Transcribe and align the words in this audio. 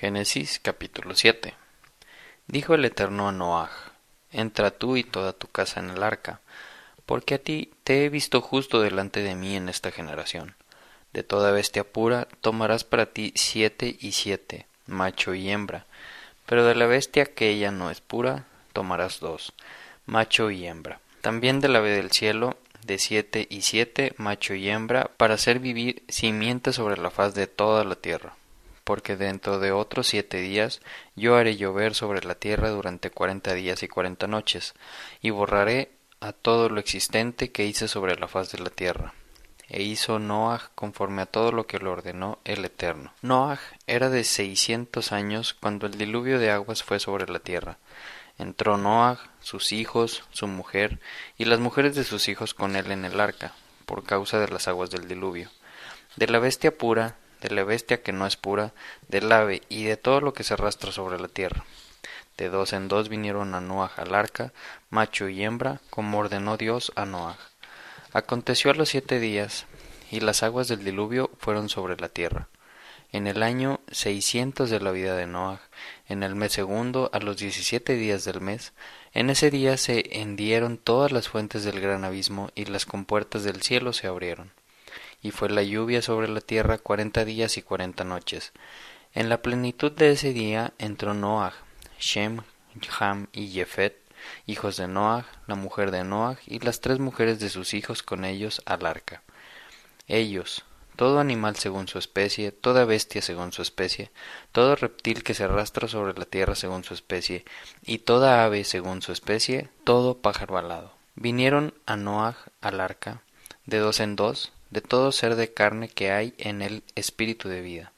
Génesis 0.00 0.60
capítulo 0.60 1.14
7 1.14 1.52
Dijo 2.46 2.72
el 2.74 2.86
Eterno 2.86 3.28
a 3.28 3.32
Noaj, 3.32 3.70
Entra 4.32 4.70
tú 4.70 4.96
y 4.96 5.04
toda 5.04 5.34
tu 5.34 5.46
casa 5.46 5.78
en 5.78 5.90
el 5.90 6.02
arca, 6.02 6.40
porque 7.04 7.34
a 7.34 7.38
ti 7.38 7.70
te 7.84 8.06
he 8.06 8.08
visto 8.08 8.40
justo 8.40 8.80
delante 8.80 9.20
de 9.20 9.34
mí 9.34 9.56
en 9.56 9.68
esta 9.68 9.90
generación. 9.90 10.54
De 11.12 11.22
toda 11.22 11.52
bestia 11.52 11.84
pura 11.84 12.28
tomarás 12.40 12.82
para 12.82 13.12
ti 13.12 13.34
siete 13.36 13.98
y 14.00 14.12
siete, 14.12 14.64
macho 14.86 15.34
y 15.34 15.50
hembra, 15.50 15.84
pero 16.46 16.64
de 16.64 16.76
la 16.76 16.86
bestia 16.86 17.26
que 17.26 17.50
ella 17.50 17.70
no 17.70 17.90
es 17.90 18.00
pura, 18.00 18.46
tomarás 18.72 19.20
dos, 19.20 19.52
macho 20.06 20.50
y 20.50 20.66
hembra. 20.66 20.98
También 21.20 21.60
del 21.60 21.76
ave 21.76 21.90
del 21.90 22.10
cielo, 22.10 22.56
de 22.86 22.98
siete 22.98 23.46
y 23.50 23.60
siete, 23.60 24.14
macho 24.16 24.54
y 24.54 24.70
hembra, 24.70 25.10
para 25.18 25.34
hacer 25.34 25.58
vivir 25.58 26.02
simiente 26.08 26.72
sobre 26.72 26.96
la 26.96 27.10
faz 27.10 27.34
de 27.34 27.46
toda 27.46 27.84
la 27.84 27.96
tierra 27.96 28.39
porque 28.90 29.14
dentro 29.14 29.60
de 29.60 29.70
otros 29.70 30.08
siete 30.08 30.38
días 30.38 30.80
yo 31.14 31.36
haré 31.36 31.56
llover 31.56 31.94
sobre 31.94 32.24
la 32.24 32.34
tierra 32.34 32.70
durante 32.70 33.12
cuarenta 33.12 33.54
días 33.54 33.84
y 33.84 33.88
cuarenta 33.88 34.26
noches, 34.26 34.74
y 35.22 35.30
borraré 35.30 35.92
a 36.18 36.32
todo 36.32 36.68
lo 36.68 36.80
existente 36.80 37.52
que 37.52 37.64
hice 37.66 37.86
sobre 37.86 38.16
la 38.16 38.26
faz 38.26 38.50
de 38.50 38.58
la 38.58 38.70
tierra. 38.70 39.14
E 39.68 39.84
hizo 39.84 40.18
Noach 40.18 40.70
conforme 40.74 41.22
a 41.22 41.26
todo 41.26 41.52
lo 41.52 41.68
que 41.68 41.78
le 41.78 41.88
ordenó 41.88 42.40
el 42.44 42.64
Eterno. 42.64 43.12
Noach 43.22 43.60
era 43.86 44.10
de 44.10 44.24
seiscientos 44.24 45.12
años 45.12 45.54
cuando 45.54 45.86
el 45.86 45.96
diluvio 45.96 46.40
de 46.40 46.50
aguas 46.50 46.82
fue 46.82 46.98
sobre 46.98 47.32
la 47.32 47.38
tierra. 47.38 47.78
Entró 48.38 48.76
Noach, 48.76 49.20
sus 49.38 49.70
hijos, 49.70 50.24
su 50.32 50.48
mujer, 50.48 50.98
y 51.38 51.44
las 51.44 51.60
mujeres 51.60 51.94
de 51.94 52.02
sus 52.02 52.28
hijos 52.28 52.54
con 52.54 52.74
él 52.74 52.90
en 52.90 53.04
el 53.04 53.20
arca, 53.20 53.52
por 53.86 54.02
causa 54.02 54.40
de 54.40 54.48
las 54.48 54.66
aguas 54.66 54.90
del 54.90 55.06
diluvio. 55.06 55.48
De 56.16 56.26
la 56.26 56.40
bestia 56.40 56.76
pura 56.76 57.19
de 57.40 57.50
la 57.50 57.64
bestia 57.64 58.02
que 58.02 58.12
no 58.12 58.26
es 58.26 58.36
pura, 58.36 58.72
del 59.08 59.30
ave 59.32 59.62
y 59.68 59.84
de 59.84 59.96
todo 59.96 60.20
lo 60.20 60.32
que 60.32 60.44
se 60.44 60.54
arrastra 60.54 60.92
sobre 60.92 61.18
la 61.18 61.28
tierra. 61.28 61.64
De 62.36 62.48
dos 62.48 62.72
en 62.72 62.88
dos 62.88 63.08
vinieron 63.08 63.54
a 63.54 63.60
Noaj 63.60 63.98
al 63.98 64.14
arca, 64.14 64.52
macho 64.88 65.28
y 65.28 65.42
hembra, 65.42 65.80
como 65.90 66.18
ordenó 66.18 66.56
Dios 66.56 66.92
a 66.96 67.04
Noaj. 67.04 67.36
Aconteció 68.12 68.70
a 68.70 68.74
los 68.74 68.88
siete 68.88 69.20
días, 69.20 69.66
y 70.10 70.20
las 70.20 70.42
aguas 70.42 70.68
del 70.68 70.84
diluvio 70.84 71.30
fueron 71.38 71.68
sobre 71.68 71.96
la 71.96 72.08
tierra. 72.08 72.48
En 73.12 73.26
el 73.26 73.42
año 73.42 73.80
seiscientos 73.90 74.70
de 74.70 74.80
la 74.80 74.92
vida 74.92 75.16
de 75.16 75.26
Noaj, 75.26 75.60
en 76.08 76.22
el 76.22 76.34
mes 76.34 76.52
segundo, 76.52 77.10
a 77.12 77.18
los 77.18 77.36
diecisiete 77.38 77.94
días 77.94 78.24
del 78.24 78.40
mes, 78.40 78.72
en 79.12 79.30
ese 79.30 79.50
día 79.50 79.76
se 79.76 80.20
hendieron 80.20 80.78
todas 80.78 81.10
las 81.12 81.28
fuentes 81.28 81.64
del 81.64 81.80
gran 81.80 82.04
abismo 82.04 82.50
y 82.54 82.66
las 82.66 82.86
compuertas 82.86 83.42
del 83.42 83.62
cielo 83.62 83.92
se 83.92 84.06
abrieron 84.06 84.52
y 85.22 85.30
fue 85.30 85.50
la 85.50 85.62
lluvia 85.62 86.02
sobre 86.02 86.28
la 86.28 86.40
tierra 86.40 86.78
cuarenta 86.78 87.24
días 87.24 87.56
y 87.56 87.62
cuarenta 87.62 88.04
noches. 88.04 88.52
En 89.12 89.28
la 89.28 89.42
plenitud 89.42 89.92
de 89.92 90.12
ese 90.12 90.32
día 90.32 90.72
entró 90.78 91.14
Noach, 91.14 91.54
Shem, 91.98 92.42
Ham 92.98 93.26
y 93.32 93.48
Jefet, 93.48 93.96
hijos 94.46 94.76
de 94.76 94.86
Noach, 94.86 95.26
la 95.46 95.54
mujer 95.54 95.90
de 95.90 96.04
Noach 96.04 96.38
y 96.46 96.60
las 96.60 96.80
tres 96.80 96.98
mujeres 96.98 97.40
de 97.40 97.50
sus 97.50 97.74
hijos 97.74 98.02
con 98.02 98.24
ellos 98.24 98.62
al 98.66 98.86
arca. 98.86 99.22
Ellos, 100.06 100.64
todo 100.96 101.18
animal 101.18 101.56
según 101.56 101.88
su 101.88 101.98
especie, 101.98 102.52
toda 102.52 102.84
bestia 102.84 103.22
según 103.22 103.52
su 103.52 103.62
especie, 103.62 104.10
todo 104.52 104.76
reptil 104.76 105.22
que 105.22 105.34
se 105.34 105.44
arrastra 105.44 105.88
sobre 105.88 106.18
la 106.18 106.24
tierra 106.24 106.54
según 106.54 106.84
su 106.84 106.94
especie, 106.94 107.44
y 107.82 107.98
toda 107.98 108.44
ave 108.44 108.64
según 108.64 109.02
su 109.02 109.12
especie, 109.12 109.70
todo 109.84 110.18
pájaro 110.18 110.58
alado. 110.58 110.92
Vinieron 111.14 111.74
a 111.86 111.96
Noach 111.96 112.36
al 112.60 112.80
arca, 112.80 113.22
de 113.66 113.78
dos 113.78 114.00
en 114.00 114.14
dos, 114.14 114.52
de 114.70 114.80
todo 114.80 115.12
ser 115.12 115.36
de 115.36 115.52
carne 115.52 115.88
que 115.88 116.12
hay 116.12 116.34
en 116.38 116.62
el 116.62 116.82
espíritu 116.94 117.48
de 117.48 117.60
vida. 117.60 117.92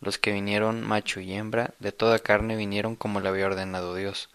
Los 0.00 0.18
que 0.18 0.32
vinieron 0.32 0.82
macho 0.82 1.20
y 1.20 1.34
hembra, 1.34 1.74
de 1.78 1.92
toda 1.92 2.18
carne 2.18 2.56
vinieron 2.56 2.96
como 2.96 3.20
le 3.20 3.28
había 3.28 3.46
ordenado 3.46 3.94
Dios. 3.94 4.30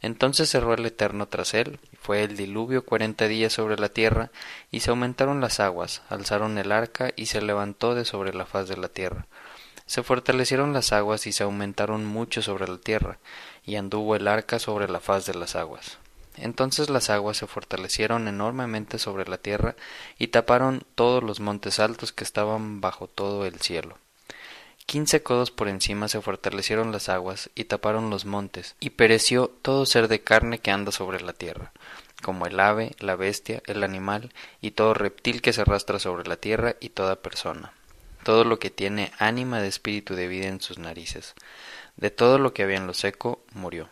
Entonces 0.00 0.48
cerró 0.48 0.72
el 0.72 0.86
Eterno 0.86 1.28
tras 1.28 1.52
él, 1.52 1.78
y 1.92 1.96
fue 1.96 2.22
el 2.22 2.36
diluvio 2.36 2.86
cuarenta 2.86 3.28
días 3.28 3.52
sobre 3.52 3.76
la 3.76 3.90
tierra, 3.90 4.30
y 4.70 4.80
se 4.80 4.90
aumentaron 4.90 5.42
las 5.42 5.60
aguas, 5.60 6.02
alzaron 6.08 6.56
el 6.56 6.72
arca, 6.72 7.10
y 7.16 7.26
se 7.26 7.42
levantó 7.42 7.94
de 7.94 8.06
sobre 8.06 8.32
la 8.32 8.46
faz 8.46 8.68
de 8.68 8.78
la 8.78 8.88
tierra. 8.88 9.26
Se 9.84 10.02
fortalecieron 10.02 10.72
las 10.72 10.92
aguas 10.92 11.26
y 11.26 11.32
se 11.32 11.42
aumentaron 11.42 12.06
mucho 12.06 12.40
sobre 12.40 12.66
la 12.68 12.78
tierra, 12.78 13.18
y 13.66 13.76
anduvo 13.76 14.16
el 14.16 14.26
arca 14.26 14.58
sobre 14.58 14.88
la 14.88 15.00
faz 15.00 15.26
de 15.26 15.34
las 15.34 15.54
aguas. 15.54 15.98
Entonces 16.40 16.88
las 16.90 17.10
aguas 17.10 17.36
se 17.36 17.46
fortalecieron 17.46 18.26
enormemente 18.26 18.98
sobre 18.98 19.28
la 19.28 19.38
tierra 19.38 19.76
y 20.18 20.28
taparon 20.28 20.84
todos 20.94 21.22
los 21.22 21.40
montes 21.40 21.78
altos 21.78 22.12
que 22.12 22.24
estaban 22.24 22.80
bajo 22.80 23.06
todo 23.06 23.46
el 23.46 23.60
cielo. 23.60 23.98
Quince 24.86 25.22
codos 25.22 25.50
por 25.50 25.68
encima 25.68 26.08
se 26.08 26.20
fortalecieron 26.20 26.90
las 26.90 27.08
aguas 27.08 27.50
y 27.54 27.64
taparon 27.64 28.10
los 28.10 28.24
montes, 28.24 28.74
y 28.80 28.90
pereció 28.90 29.48
todo 29.62 29.86
ser 29.86 30.08
de 30.08 30.22
carne 30.22 30.58
que 30.58 30.72
anda 30.72 30.90
sobre 30.90 31.20
la 31.20 31.32
tierra, 31.32 31.70
como 32.22 32.46
el 32.46 32.58
ave, 32.58 32.96
la 32.98 33.14
bestia, 33.14 33.62
el 33.66 33.84
animal, 33.84 34.32
y 34.60 34.72
todo 34.72 34.92
reptil 34.94 35.42
que 35.42 35.52
se 35.52 35.60
arrastra 35.60 36.00
sobre 36.00 36.28
la 36.28 36.38
tierra, 36.38 36.74
y 36.80 36.88
toda 36.88 37.22
persona, 37.22 37.72
todo 38.24 38.42
lo 38.42 38.58
que 38.58 38.70
tiene 38.70 39.12
ánima 39.18 39.60
de 39.60 39.68
espíritu 39.68 40.16
de 40.16 40.26
vida 40.26 40.48
en 40.48 40.60
sus 40.60 40.78
narices. 40.78 41.34
De 41.96 42.10
todo 42.10 42.38
lo 42.38 42.52
que 42.52 42.64
había 42.64 42.78
en 42.78 42.88
lo 42.88 42.94
seco, 42.94 43.44
murió 43.52 43.88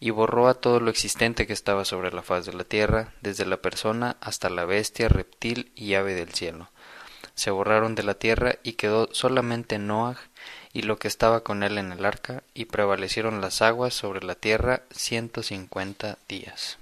y 0.00 0.10
borró 0.10 0.48
a 0.48 0.54
todo 0.54 0.80
lo 0.80 0.90
existente 0.90 1.46
que 1.46 1.52
estaba 1.52 1.84
sobre 1.84 2.12
la 2.12 2.22
faz 2.22 2.46
de 2.46 2.52
la 2.52 2.64
tierra, 2.64 3.12
desde 3.20 3.46
la 3.46 3.58
persona 3.58 4.16
hasta 4.20 4.50
la 4.50 4.64
bestia, 4.64 5.08
reptil 5.08 5.72
y 5.74 5.94
ave 5.94 6.14
del 6.14 6.32
cielo. 6.34 6.68
Se 7.34 7.50
borraron 7.50 7.94
de 7.94 8.02
la 8.02 8.14
tierra 8.14 8.56
y 8.62 8.74
quedó 8.74 9.08
solamente 9.12 9.78
Noach 9.78 10.18
y 10.72 10.82
lo 10.82 10.98
que 10.98 11.08
estaba 11.08 11.42
con 11.42 11.62
él 11.62 11.78
en 11.78 11.92
el 11.92 12.04
arca, 12.04 12.42
y 12.52 12.64
prevalecieron 12.64 13.40
las 13.40 13.62
aguas 13.62 13.94
sobre 13.94 14.24
la 14.24 14.34
tierra 14.34 14.82
ciento 14.90 15.42
cincuenta 15.44 16.18
días. 16.28 16.78